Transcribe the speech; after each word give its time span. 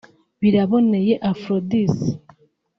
Biraboneye 0.41 1.13
Aphrodice 1.29 2.07